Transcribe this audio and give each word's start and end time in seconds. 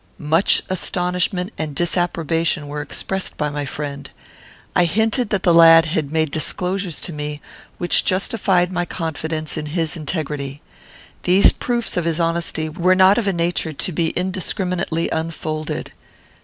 Much 0.17 0.63
astonishment 0.67 1.51
and 1.59 1.75
disapprobation 1.75 2.67
were 2.67 2.81
expressed 2.81 3.37
by 3.37 3.51
my 3.51 3.65
friend. 3.65 4.09
I 4.75 4.85
hinted 4.85 5.29
that 5.29 5.43
the 5.43 5.53
lad 5.53 5.85
had 5.85 6.11
made 6.11 6.31
disclosures 6.31 6.99
to 7.01 7.13
me, 7.13 7.39
which 7.77 8.03
justified 8.03 8.71
my 8.71 8.83
confidence 8.83 9.57
in 9.57 9.67
his 9.77 9.95
integrity. 9.95 10.59
These 11.21 11.51
proofs 11.51 11.97
of 11.97 12.05
his 12.05 12.19
honesty 12.19 12.67
were 12.67 12.95
not 12.95 13.19
of 13.19 13.27
a 13.27 13.31
nature 13.31 13.73
to 13.73 13.91
be 13.91 14.09
indiscriminately 14.17 15.07
unfolded. 15.11 15.91